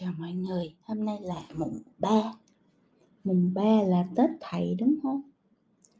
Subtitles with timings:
[0.00, 2.32] Chào mọi người, hôm nay là mùng 3
[3.24, 5.22] Mùng 3 là Tết Thầy đúng không?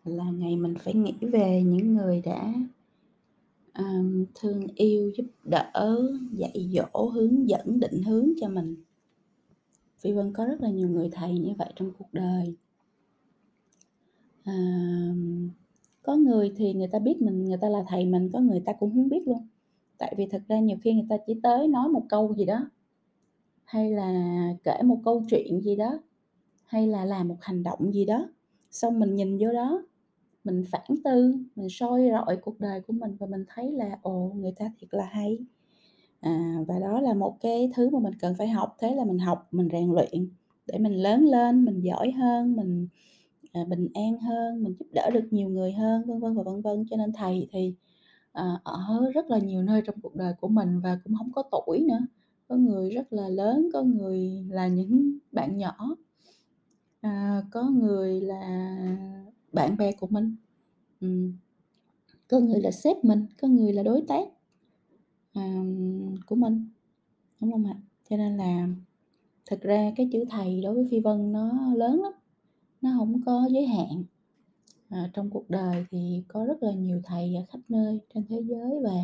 [0.04, 2.54] Là ngày mình phải nghĩ về những người đã
[3.74, 8.76] um, thương yêu, giúp đỡ, dạy dỗ, hướng dẫn, định hướng cho mình.
[9.98, 12.54] Phi Vân có rất là nhiều người thầy như vậy trong cuộc đời.
[14.46, 15.50] um,
[16.02, 18.72] có người thì người ta biết mình, người ta là thầy mình, có người ta
[18.72, 19.46] cũng không biết luôn.
[19.98, 22.70] Tại vì thật ra nhiều khi người ta chỉ tới nói một câu gì đó
[23.70, 24.12] hay là
[24.64, 26.00] kể một câu chuyện gì đó
[26.64, 28.28] hay là làm một hành động gì đó
[28.70, 29.82] xong mình nhìn vô đó
[30.44, 34.32] mình phản tư mình soi rọi cuộc đời của mình và mình thấy là ồ
[34.36, 35.38] người ta thiệt là hay.
[36.20, 39.18] À, và đó là một cái thứ mà mình cần phải học thế là mình
[39.18, 40.30] học mình rèn luyện
[40.66, 42.88] để mình lớn lên mình giỏi hơn mình
[43.52, 46.62] à, bình an hơn mình giúp đỡ được nhiều người hơn vân vân và vân
[46.62, 46.84] vân.
[46.90, 47.74] Cho nên thầy thì
[48.32, 51.42] à, ở rất là nhiều nơi trong cuộc đời của mình và cũng không có
[51.66, 52.00] tuổi nữa
[52.50, 55.96] có người rất là lớn có người là những bạn nhỏ.
[57.00, 58.68] À, có người là
[59.52, 60.36] bạn bè của mình.
[61.00, 61.30] Ừ.
[62.28, 64.28] có người là sếp mình có người là đối tác
[65.32, 65.64] à,
[66.26, 66.68] của mình
[67.40, 67.76] đúng không ạ?
[68.10, 68.68] Cho nên là
[69.50, 72.12] thực ra cái chữ thầy đối với phi vân nó lớn lắm
[72.82, 74.04] nó không có giới hạn.
[74.88, 78.42] À, trong cuộc đời thì có rất là nhiều thầy ở khắp nơi trên thế
[78.42, 78.94] giới và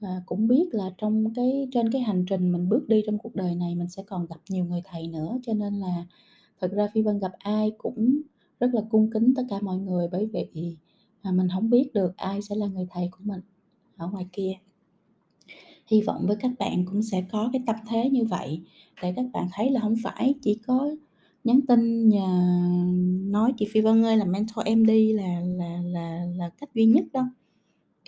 [0.00, 3.34] và cũng biết là trong cái, trên cái hành trình mình bước đi trong cuộc
[3.34, 6.06] đời này mình sẽ còn gặp nhiều người thầy nữa, cho nên là
[6.60, 8.20] thật ra phi vân gặp ai cũng
[8.60, 10.76] rất là cung kính tất cả mọi người bởi vì
[11.22, 13.40] mà mình không biết được ai sẽ là người thầy của mình
[13.96, 14.52] ở ngoài kia.
[15.86, 18.62] Hy vọng với các bạn cũng sẽ có cái tâm thế như vậy
[19.02, 20.90] để các bạn thấy là không phải chỉ có
[21.44, 22.26] nhắn tin nhờ
[23.30, 26.84] nói chị Phi Vân ơi là mentor em đi là là là là cách duy
[26.84, 27.24] nhất đâu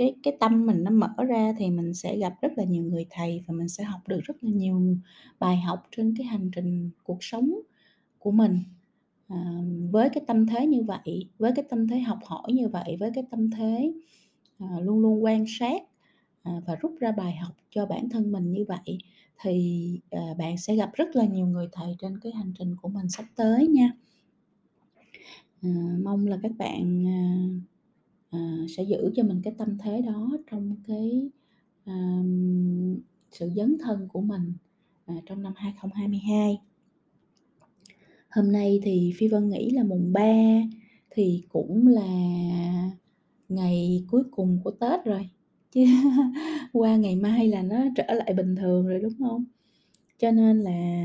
[0.00, 3.06] cái cái tâm mình nó mở ra thì mình sẽ gặp rất là nhiều người
[3.10, 4.96] thầy và mình sẽ học được rất là nhiều
[5.38, 7.50] bài học trên cái hành trình cuộc sống
[8.18, 8.62] của mình.
[9.28, 9.36] À,
[9.90, 13.10] với cái tâm thế như vậy với cái tâm thế học hỏi như vậy với
[13.14, 13.92] cái tâm thế
[14.58, 15.82] à, luôn luôn quan sát
[16.42, 18.98] à, và rút ra bài học cho bản thân mình như vậy
[19.42, 22.88] thì à, bạn sẽ gặp rất là nhiều người thầy trên cái hành trình của
[22.88, 23.92] mình sắp tới nha.
[25.62, 25.70] À,
[26.02, 27.18] mong là các bạn à,
[28.30, 31.30] à, sẽ giữ cho mình cái tâm thế đó trong cái
[31.84, 32.22] à,
[33.30, 34.52] sự dấn thân của mình
[35.06, 36.58] à, trong năm 2022
[38.30, 40.22] hôm nay thì phi vân nghĩ là mùng 3
[41.10, 42.10] thì cũng là
[43.48, 45.28] ngày cuối cùng của tết rồi
[45.70, 45.84] chứ
[46.72, 49.44] qua ngày mai là nó trở lại bình thường rồi đúng không?
[50.18, 51.02] Cho nên là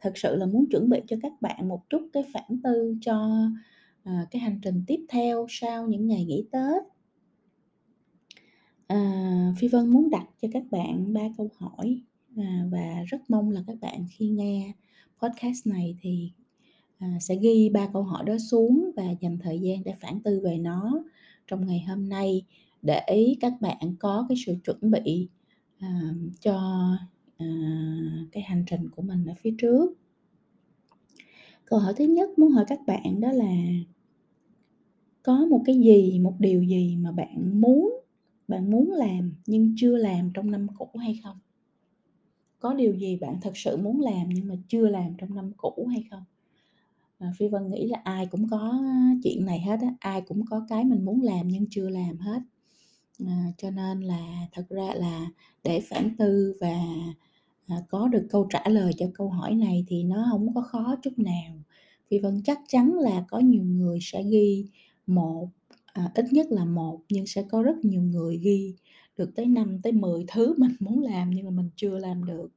[0.00, 3.48] thật sự là muốn chuẩn bị cho các bạn một chút cái phản tư cho
[4.06, 6.82] à, cái hành trình tiếp theo sau những ngày nghỉ tết.
[8.86, 12.02] À, phi vân muốn đặt cho các bạn ba câu hỏi
[12.36, 14.72] à, và rất mong là các bạn khi nghe
[15.22, 16.32] podcast này thì
[16.98, 20.40] à, sẽ ghi ba câu hỏi đó xuống và dành thời gian để phản tư
[20.44, 21.04] về nó
[21.46, 22.42] trong ngày hôm nay
[22.82, 25.28] để các bạn có cái sự chuẩn bị
[25.78, 26.00] à,
[26.40, 26.60] cho
[27.38, 27.46] à,
[28.32, 29.92] cái hành trình của mình ở phía trước.
[31.64, 33.52] Câu hỏi thứ nhất muốn hỏi các bạn đó là
[35.26, 38.00] có một cái gì một điều gì mà bạn muốn
[38.48, 41.38] bạn muốn làm nhưng chưa làm trong năm cũ hay không?
[42.58, 45.88] Có điều gì bạn thật sự muốn làm nhưng mà chưa làm trong năm cũ
[45.90, 46.24] hay không?
[47.18, 48.82] À, phi vân nghĩ là ai cũng có
[49.24, 52.40] chuyện này hết á ai cũng có cái mình muốn làm nhưng chưa làm hết.
[53.26, 55.26] À, cho nên là thật ra là
[55.64, 56.80] để phản tư và
[57.66, 60.96] à, có được câu trả lời cho câu hỏi này thì nó không có khó
[61.02, 61.54] chút nào.
[62.10, 64.66] Phi vân chắc chắn là có nhiều người sẽ ghi
[65.06, 65.48] một
[65.92, 68.74] à, ít nhất là một nhưng sẽ có rất nhiều người ghi
[69.16, 72.48] được tới 5 tới 10 thứ mình muốn làm nhưng mà mình chưa làm được.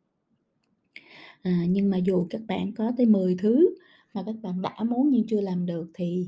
[1.42, 3.76] À, nhưng mà dù các bạn có tới 10 thứ
[4.14, 6.28] mà các bạn đã muốn nhưng chưa làm được thì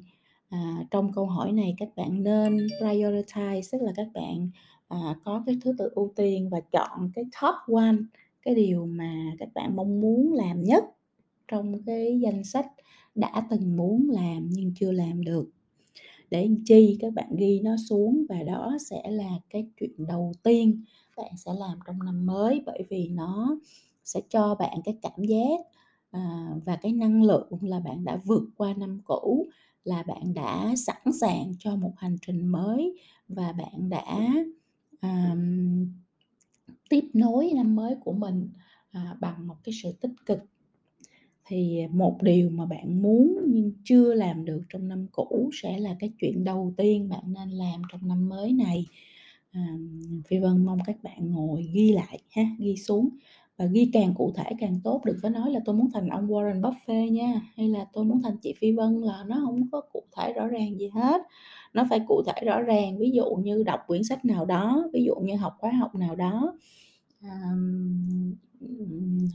[0.50, 4.50] à, trong câu hỏi này các bạn nên prioritize tức là các bạn
[4.88, 7.96] à, có cái thứ tự ưu tiên và chọn cái top one
[8.42, 10.84] cái điều mà các bạn mong muốn làm nhất
[11.48, 12.68] trong cái danh sách
[13.16, 15.50] đã từng muốn làm nhưng chưa làm được
[16.32, 16.98] để chi?
[17.02, 20.84] Các bạn ghi nó xuống và đó sẽ là cái chuyện đầu tiên
[21.18, 23.58] bạn sẽ làm trong năm mới bởi vì nó
[24.04, 25.60] sẽ cho bạn cái cảm giác
[26.12, 29.48] à, và cái năng lượng là bạn đã vượt qua năm cũ
[29.84, 34.30] là bạn đã sẵn sàng cho một hành trình mới và bạn đã
[35.02, 35.88] um,
[36.90, 38.50] tiếp nối năm mới của mình
[38.92, 40.40] à, bằng một cái sự tích cực
[41.52, 45.96] thì một điều mà bạn muốn nhưng chưa làm được trong năm cũ sẽ là
[46.00, 48.86] cái chuyện đầu tiên bạn nên làm trong năm mới này.
[49.52, 49.68] À,
[50.28, 53.10] phi vân mong các bạn ngồi ghi lại ha ghi xuống.
[53.58, 56.28] Và ghi càng cụ thể càng tốt, đừng có nói là "Tôi muốn thành ông
[56.28, 59.82] Warren Buffett nha", hay là "Tôi muốn thành chị Phi Vân" là nó không có
[59.94, 61.22] cụ thể rõ ràng gì hết.
[61.74, 65.04] Nó phải cụ thể rõ ràng, ví dụ như đọc quyển sách nào đó, ví
[65.06, 66.54] dụ như học khóa học nào đó,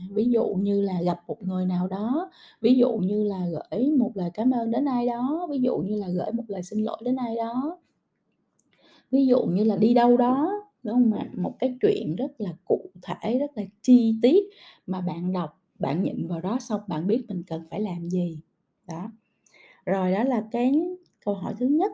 [0.09, 2.31] ví dụ như là gặp một người nào đó,
[2.61, 5.95] ví dụ như là gửi một lời cảm ơn đến ai đó, ví dụ như
[5.95, 7.79] là gửi một lời xin lỗi đến ai đó.
[9.11, 10.51] Ví dụ như là đi đâu đó,
[10.83, 11.29] đúng không ạ?
[11.37, 14.49] Một cái chuyện rất là cụ thể, rất là chi tiết
[14.87, 18.39] mà bạn đọc, bạn nhận vào đó xong bạn biết mình cần phải làm gì.
[18.87, 19.11] Đó,
[19.85, 20.81] rồi đó là cái
[21.25, 21.91] câu hỏi thứ nhất.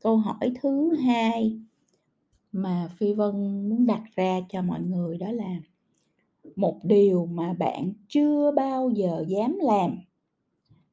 [0.00, 1.60] Câu hỏi thứ hai
[2.52, 5.56] mà Phi Vân muốn đặt ra cho mọi người đó là
[6.56, 9.98] một điều mà bạn chưa bao giờ dám làm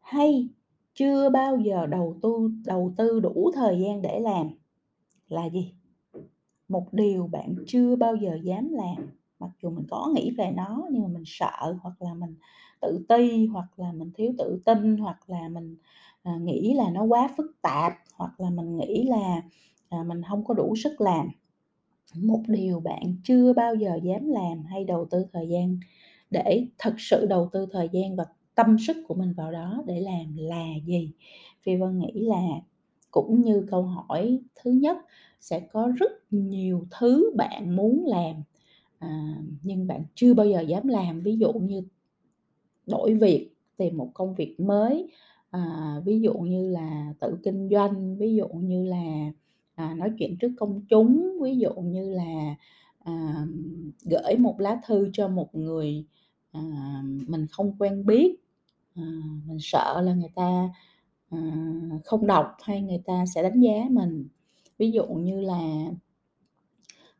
[0.01, 0.49] hay
[0.93, 4.47] chưa bao giờ đầu tư đầu tư đủ thời gian để làm
[5.29, 5.73] là gì?
[6.67, 8.95] Một điều bạn chưa bao giờ dám làm,
[9.39, 12.35] mặc dù mình có nghĩ về nó nhưng mà mình sợ, hoặc là mình
[12.81, 15.77] tự ti, hoặc là mình thiếu tự tin, hoặc là mình,
[16.23, 19.41] à, nghĩ là nó quá phức tạp, hoặc là mình nghĩ là,
[19.89, 21.29] à, mình không có đủ sức làm.
[22.15, 25.79] Một điều bạn chưa bao giờ dám làm hay đầu tư thời gian
[26.31, 28.25] để thật sự đầu tư thời gian và
[28.55, 31.11] tâm sức của mình vào đó để làm là gì?
[31.63, 32.41] Phi Vân nghĩ là
[33.11, 34.97] cũng như câu hỏi thứ nhất,
[35.39, 38.35] sẽ có rất nhiều thứ bạn muốn làm,
[38.99, 41.21] à, nhưng bạn chưa bao giờ dám làm.
[41.21, 41.81] Ví dụ như
[42.87, 45.07] đổi việc, tìm một công việc mới,
[45.51, 49.31] à, ví dụ như là tự kinh doanh, ví dụ như là,
[49.79, 52.55] à, nói chuyện trước công chúng, ví dụ như là,
[53.03, 53.45] à,
[54.05, 56.05] gửi một lá thư cho một người,
[56.51, 56.61] à,
[57.27, 58.35] mình không quen biết,
[58.95, 59.03] à,
[59.45, 60.69] mình sợ là người ta,
[61.29, 61.39] à,
[62.05, 64.27] không đọc hay người ta sẽ đánh giá mình.
[64.77, 65.85] Ví dụ như là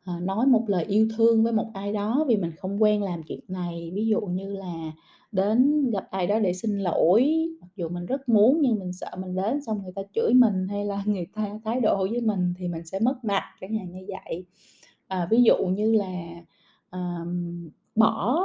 [0.04, 3.22] à, nói một lời yêu thương với một ai đó vì mình không quen làm
[3.22, 4.92] chuyện này, ví dụ như là
[5.32, 9.10] đến gặp ai đó để xin lỗi, mặc dù mình rất muốn nhưng mình sợ
[9.18, 12.54] mình đến xong người ta chửi mình hay là người ta thái độ với mình
[12.58, 14.44] thì mình sẽ mất mặt, chẳng hạn như vậy.
[15.08, 16.42] À, ví dụ như là,
[16.90, 18.40] ờm, bỏ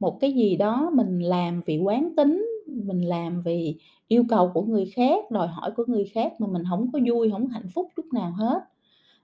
[0.00, 3.76] một cái gì đó mình làm vì quán tính, mình làm vì
[4.08, 7.30] yêu cầu của người khác, đòi hỏi của người khác mà mình không có vui,
[7.30, 8.60] không hạnh phúc chút nào hết.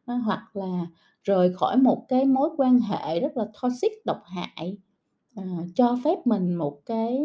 [0.07, 0.87] à, hoặc là
[1.25, 4.79] rời khỏi một cái mối quan hệ rất là toxic, độc hại,
[5.37, 5.43] ờ,
[5.75, 7.19] cho phép mình một cái,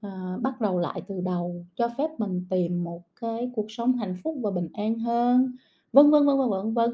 [0.00, 4.16] ờ, bắt đầu lại từ đầu, cho phép mình tìm một cái cuộc sống hạnh
[4.24, 5.52] phúc và bình an hơn,
[5.92, 6.90] vân vân, vân vân, vân vân.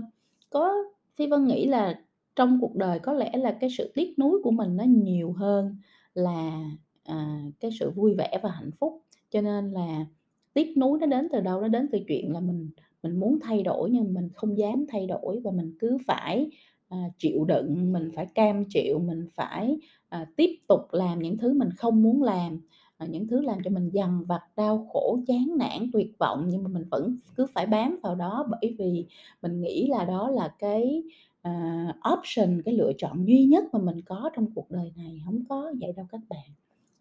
[0.50, 0.74] Có
[1.16, 2.00] Phi Vân nghĩ là
[2.36, 5.76] trong cuộc đời có lẽ là cái sự tiếc nuối của mình nó nhiều hơn
[6.14, 6.64] là,
[7.04, 9.02] à, cái sự vui vẻ và hạnh phúc.
[9.30, 10.06] Cho nên là
[10.54, 11.60] tiếc nuối nó đến từ đâu?
[11.60, 12.70] Nó đến từ chuyện là mình
[13.02, 16.50] mình muốn thay đổi nhưng mình không dám thay đổi và mình cứ phải,
[16.90, 19.78] à, chịu đựng, mình phải cam chịu, mình phải,
[20.08, 22.60] à, tiếp tục làm những thứ mình không muốn làm,
[22.96, 26.62] à, những thứ làm cho mình dằn vặt, đau khổ, chán nản, tuyệt vọng nhưng
[26.64, 29.06] mà mình vẫn cứ phải bám vào đó bởi vì
[29.42, 31.02] mình nghĩ là đó là cái,
[31.42, 35.22] à, option, cái lựa chọn duy nhất mà mình có trong cuộc đời này.
[35.24, 36.50] không có vậy đâu các bạn.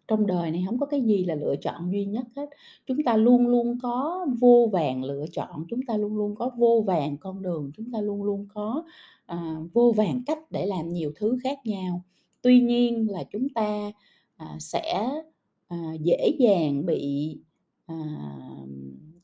[0.08, 2.50] Trong đời này không có cái gì là lựa chọn duy nhất hết.
[2.86, 6.84] Chúng ta luôn luôn có vô vàng lựa chọn, chúng ta luôn luôn có vô
[6.86, 8.84] vàng con đường, chúng ta luôn luôn có,
[9.30, 12.02] à, vô vàn cách để làm nhiều thứ khác nhau.
[12.42, 13.92] Tuy nhiên là chúng ta,
[14.36, 15.10] à, sẽ,
[15.68, 17.36] à, dễ dàng bị,
[17.86, 17.96] à,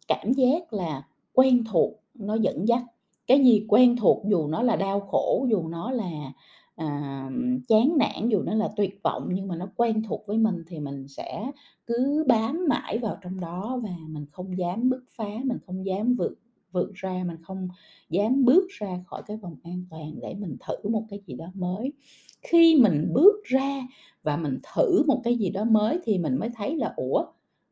[0.09, 2.83] cảm giác là quen thuộc nó dẫn dắt.
[3.27, 6.33] Cái gì quen thuộc dù nó là đau khổ, dù nó là,
[6.77, 7.31] à,
[7.69, 10.81] chán nản, dù nó là tuyệt vọng nhưng mà nó quen thuộc với mình thì
[10.81, 11.53] mình sẽ
[11.87, 16.15] cứ bám mãi vào trong đó và mình không dám bứt phá, mình không dám
[16.15, 16.39] vượt
[16.77, 17.69] vượt ra, mình không
[18.11, 21.47] dám bước ra khỏi cái vòng an toàn để mình thử một cái gì đó
[21.55, 21.95] mới.
[22.43, 23.83] Khi mình bước ra
[24.25, 27.27] và mình thử một cái gì đó mới thì mình mới thấy là "Ủa,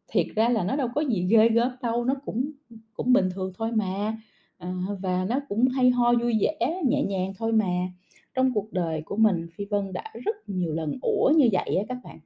[0.08, 2.52] thiệt ra là nó đâu có gì ghê gớm đâu, nó cũng
[2.94, 4.18] cũng bình thường thôi mà,
[4.58, 7.88] à, và nó cũng hay ho, vui vẻ, nhẹ nhàng thôi mà."
[8.34, 11.84] Trong cuộc đời của mình, Phi Vân đã rất nhiều lần "ủa" như vậy á
[11.88, 12.18] các bạn.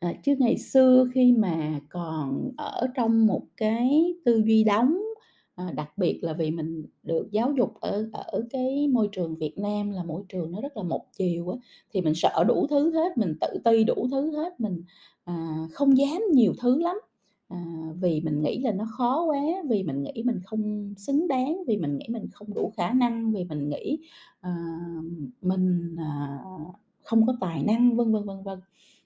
[0.00, 4.98] À, chứ ngày xưa khi mà còn ở trong một cái tư duy đóng,
[5.54, 9.58] à, đặc biệt là vì mình được giáo dục ở ở cái môi trường Việt
[9.58, 11.56] Nam là môi trường nó rất là một chiều á,
[11.94, 14.82] thì mình sợ đủ thứ hết, mình tự ti đủ thứ hết, mình,
[15.24, 16.96] à, không dám nhiều thứ lắm.
[17.48, 17.64] À,
[18.00, 21.76] vì mình nghĩ là nó khó quá, vì mình nghĩ mình không xứng đáng, vì
[21.76, 23.98] mình nghĩ mình không đủ khả năng, vì mình nghĩ,
[24.40, 24.56] à,
[25.42, 26.38] mình, à,
[27.02, 28.58] không có tài năng, vân vân, vân vân.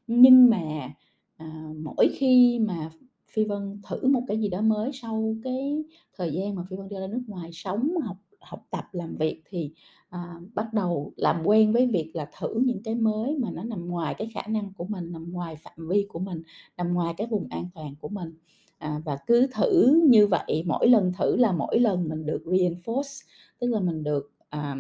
[0.07, 0.93] Nhưng mà,
[1.37, 2.91] à, mỗi khi mà
[3.29, 5.85] Phi Vân thử một cái gì đó mới sau cái
[6.17, 9.43] thời gian mà Phi Vân đi ra nước ngoài sống, học học tập làm việc
[9.51, 9.71] thì
[10.09, 13.89] à, bắt đầu làm quen với việc là thử những cái mới mà nó nằm
[13.89, 16.43] ngoài cái khả năng của mình nằm ngoài phạm vi của mình
[16.77, 18.35] nằm ngoài cái vùng an toàn của mình.
[18.79, 23.25] À, và cứ thử như vậy mỗi lần thử là mỗi lần mình được reinforce
[23.59, 24.77] tức là mình được à,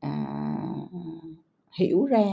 [0.00, 0.56] à,
[1.78, 2.26] hiểu ra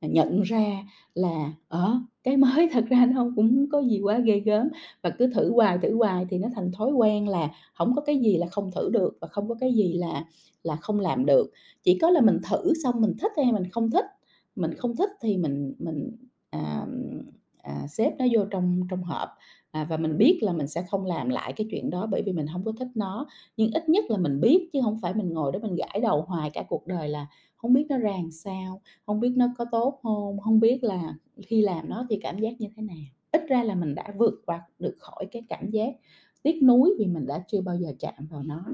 [0.00, 2.68] nhận ra là ở cái mới.
[2.72, 4.68] Thật ra nó không cũng có gì quá ghê gớm.
[5.02, 8.18] Và cứ thử hoài thử hoài thì nó thành thói quen là không có cái
[8.18, 10.24] gì là không thử được và không có cái gì là
[10.62, 11.50] là không làm được.
[11.82, 14.04] Chỉ có là mình thử xong mình thích hay mình không thích
[14.56, 16.16] mình không thích thì mình mình
[16.50, 16.86] à,
[17.62, 19.28] à, xếp nó vô trong trong hộp.
[19.70, 22.32] À, và mình biết là mình sẽ không làm lại cái chuyện đó bởi vì
[22.32, 23.26] mình không có thích nó.
[23.56, 26.22] Nhưng ít nhất là mình biết chứ không phải mình ngồi đó mình gãi đầu
[26.22, 27.26] hoài cả cuộc đời là
[27.56, 31.14] không biết nó ràng sao không biết nó có tốt không không biết là
[31.46, 32.96] khi làm nó thì cảm giác như thế nào?
[33.32, 35.90] Ít ra là mình đã vượt qua được khỏi cái cảm giác
[36.42, 38.64] tiếc nuối vì mình đã chưa bao giờ chạm vào nó.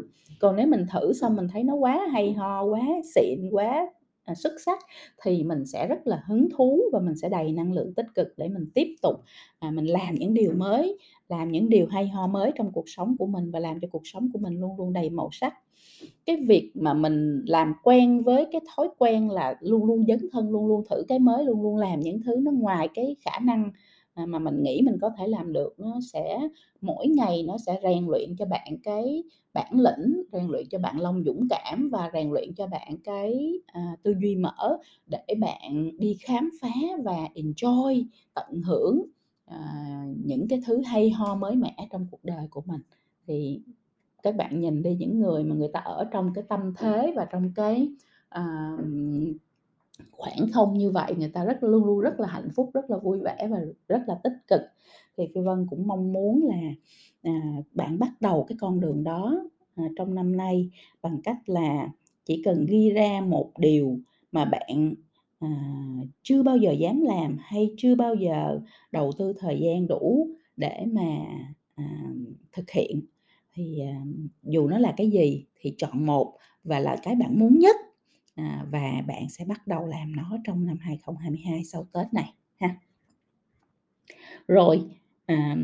[0.41, 2.83] Còn nếu mình thử xong mình thấy nó quá hay ho quá
[3.15, 3.87] xịn quá
[4.25, 4.79] à, xuất sắc
[5.23, 8.29] thì mình sẽ rất là hứng thú và mình sẽ đầy năng lượng tích cực
[8.37, 9.15] để mình tiếp tục
[9.59, 10.99] à, mình làm những điều mới
[11.29, 14.03] làm những điều hay ho mới trong cuộc sống của mình và làm cho cuộc
[14.05, 15.55] sống của mình luôn luôn đầy màu sắc
[16.27, 20.51] cái việc mà mình làm quen với cái thói quen là luôn luôn dấn thân
[20.51, 23.71] luôn luôn thử cái mới luôn luôn làm những thứ nó ngoài cái khả năng
[24.27, 26.49] mà mình nghĩ mình có thể làm được nó sẽ
[26.81, 29.25] mỗi ngày nó sẽ rèn luyện cho bạn cái
[29.55, 33.53] bản lĩnh rèn luyện cho bạn lòng dũng cảm và rèn luyện cho bạn cái
[33.67, 36.69] à, tư duy mở để bạn đi khám phá
[37.05, 39.03] và enjoy tận hưởng
[39.45, 39.59] à,
[40.25, 42.81] những cái thứ hay ho mới mẻ trong cuộc đời của mình.
[43.27, 43.61] Thì
[44.23, 47.25] các bạn nhìn đi những người mà người ta ở trong cái tâm thế và
[47.25, 47.89] trong cái
[48.29, 48.77] à,
[50.11, 52.97] khoảng không như vậy người ta rất luôn luôn rất là hạnh phúc rất là
[52.97, 54.61] vui vẻ và rất là tích cực.
[55.17, 56.71] Thì phi vân cũng mong muốn là
[57.23, 57.33] à,
[57.75, 59.45] bạn bắt đầu cái con đường đó
[59.75, 60.71] à, trong năm nay
[61.03, 61.89] bằng cách là
[62.25, 63.99] chỉ cần ghi ra một điều
[64.33, 64.95] mà bạn
[65.39, 65.49] à,
[66.23, 68.61] chưa bao giờ dám làm hay chưa bao giờ
[68.93, 71.17] đầu tư thời gian đủ để mà
[71.75, 71.85] à,
[72.53, 73.01] thực hiện
[73.59, 74.03] thì à,
[74.43, 77.77] dù nó là cái gì thì chọn một và là cái bạn muốn nhất
[78.35, 82.77] à, và bạn sẽ bắt đầu làm nó trong năm 2022 sau Tết này ha.
[84.49, 84.83] Rồi
[85.27, 85.57] à,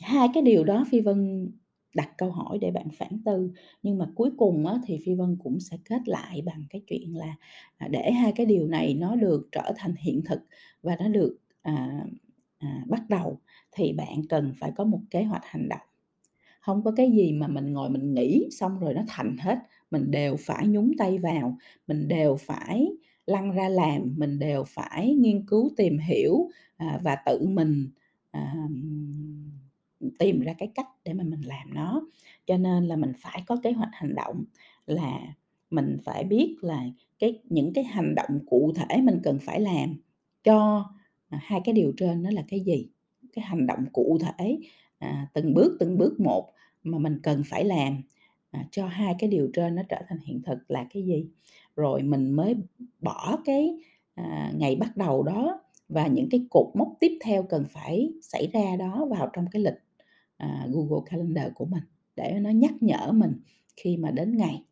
[0.00, 1.50] hai cái điều đó Phi Vân
[1.94, 5.36] đặt câu hỏi để bạn phản tư nhưng mà cuối cùng á, thì Phi Vân
[5.42, 7.36] cũng sẽ kết lại bằng cái chuyện là
[7.76, 10.40] à, để hai cái điều này nó được trở thành hiện thực
[10.82, 12.04] và nó được à,
[12.58, 13.38] à, bắt đầu
[13.72, 15.91] thì bạn cần phải có một kế hoạch hành động
[16.62, 19.58] không có cái gì mà mình ngồi mình nghĩ xong rồi nó thành hết
[19.90, 22.92] mình đều phải nhúng tay vào mình đều phải
[23.26, 27.90] lăn ra làm mình đều phải nghiên cứu tìm hiểu à, và tự mình
[28.30, 28.54] à,
[30.18, 32.02] tìm ra cái cách để mà mình làm nó.
[32.46, 34.44] Cho nên là mình phải có kế hoạch hành động
[34.86, 35.20] là
[35.70, 36.84] mình phải biết là
[37.18, 39.94] cái những cái hành động cụ thể mình cần phải làm
[40.44, 40.84] cho
[41.28, 42.88] à, hai cái điều trên nó là cái gì
[43.32, 44.58] cái hành động cụ thể
[45.02, 48.02] à, từng bước từng bước một mà mình cần phải làm
[48.50, 51.26] à, cho hai cái điều trên nó trở thành hiện thực là cái gì?
[51.76, 52.56] Rồi mình mới
[53.00, 53.76] bỏ cái
[54.14, 58.46] à, ngày bắt đầu đó và những cái cột mốc tiếp theo cần phải xảy
[58.52, 59.82] ra đó vào trong cái lịch
[60.36, 61.82] à, Google Calendar của mình
[62.16, 63.32] để nó nhắc nhở mình
[63.76, 64.64] khi mà đến ngày.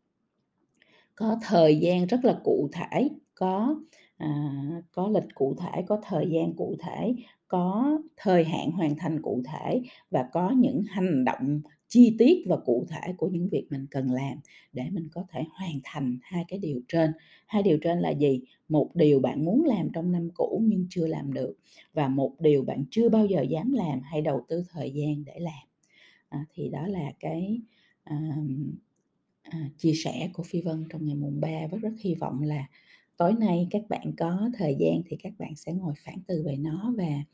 [1.14, 3.76] Có thời gian rất là cụ thể có
[4.20, 7.14] à, có lịch cụ thể có thời gian cụ thể
[7.48, 12.56] có thời hạn hoàn thành cụ thể và có những hành động chi tiết và
[12.56, 14.38] cụ thể của những việc mình cần làm
[14.72, 17.12] để mình có thể hoàn thành hai cái điều trên.
[17.46, 18.40] Hai điều trên là gì?
[18.68, 21.54] Một điều bạn muốn làm trong năm cũ nhưng chưa làm được
[21.92, 25.34] và một điều bạn chưa bao giờ dám làm hay đầu tư thời gian để
[25.38, 25.68] làm.
[26.28, 27.60] À, thì đó là cái
[28.04, 28.36] à,
[29.42, 32.66] à, chia sẻ của phi vân trong ngày mùng 3 và rất hy vọng là
[33.20, 36.56] tối nay các bạn có thời gian thì các bạn sẽ ngồi phản từ về
[36.56, 37.24] nó và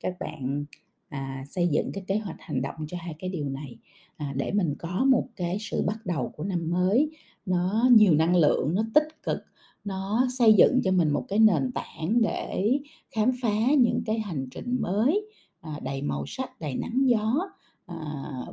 [0.00, 0.64] các bạn
[1.08, 3.78] à, xây dựng cái kế hoạch hành động cho hai cái điều này.
[4.16, 7.10] À, để mình có một cái sự bắt đầu của năm mới
[7.46, 9.38] nó nhiều năng lượng nó tích cực
[9.84, 12.78] nó xây dựng cho mình một cái nền tảng để
[13.10, 17.50] khám phá những cái hành trình mới à, đầy màu sắc đầy nắng gió
[17.86, 17.96] à,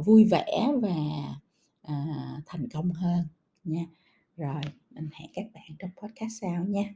[0.06, 0.96] vui vẻ và
[1.82, 2.06] à,
[2.46, 3.24] thành công hơn
[3.64, 3.86] nha.
[4.38, 4.62] Rồi
[4.96, 6.94] mình hẹn các bạn trong podcast sau nha.